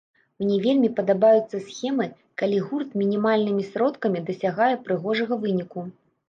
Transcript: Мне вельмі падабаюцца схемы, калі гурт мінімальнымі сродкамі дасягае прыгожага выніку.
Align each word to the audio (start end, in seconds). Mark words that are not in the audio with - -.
Мне 0.43 0.55
вельмі 0.61 0.87
падабаюцца 0.99 1.59
схемы, 1.65 2.07
калі 2.43 2.57
гурт 2.69 2.97
мінімальнымі 3.03 3.67
сродкамі 3.69 4.25
дасягае 4.31 4.71
прыгожага 4.89 5.33
выніку. 5.47 5.79